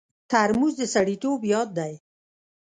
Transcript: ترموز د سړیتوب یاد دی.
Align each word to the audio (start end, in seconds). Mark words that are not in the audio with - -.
ترموز 0.29 0.73
د 0.77 0.81
سړیتوب 0.93 1.39
یاد 1.53 1.69
دی. 1.77 1.93